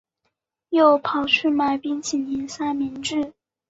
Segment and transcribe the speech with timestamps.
[0.71, 3.33] 又跑去买冰淇淋三明治